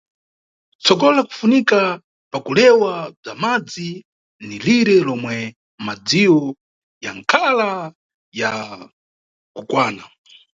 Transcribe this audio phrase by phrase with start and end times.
[0.83, 1.79] Tsogolo lakufunika
[2.31, 3.89] pa kulewa bza madzi
[4.47, 5.35] ni lire lomwe
[5.85, 6.39] madziyo
[7.03, 7.69] yanʼkhala
[8.39, 8.51] ya
[9.55, 10.03] kukwana.